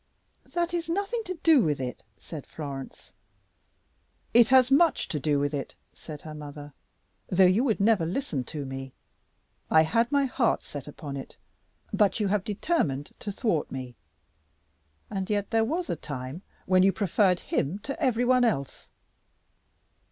"That 0.53 0.73
is 0.73 0.89
nothing 0.89 1.21
to 1.25 1.35
do 1.43 1.61
with 1.61 1.79
it," 1.79 2.01
said 2.17 2.47
Florence. 2.47 3.13
"It 4.33 4.49
has 4.49 4.71
much 4.71 5.07
to 5.09 5.19
do 5.19 5.39
with 5.39 5.53
it," 5.53 5.75
said 5.93 6.23
her 6.23 6.33
mother, 6.33 6.73
"though 7.27 7.45
you 7.45 7.63
would 7.63 7.79
never 7.79 8.03
listen 8.03 8.43
to 8.45 8.65
me. 8.65 8.93
I 9.69 9.83
had 9.83 10.05
set 10.07 10.11
my 10.11 10.25
heart 10.25 10.73
upon 10.87 11.17
it, 11.17 11.37
but 11.93 12.19
you 12.19 12.29
have 12.29 12.43
determined 12.43 13.11
to 13.19 13.31
thwart 13.31 13.71
me. 13.71 13.95
And 15.11 15.29
yet 15.29 15.51
there 15.51 15.63
was 15.63 15.87
a 15.87 15.95
time 15.95 16.41
when 16.65 16.81
you 16.81 16.91
preferred 16.91 17.41
him 17.41 17.77
to 17.83 18.01
every 18.01 18.25
one 18.25 18.43
else." 18.43 18.89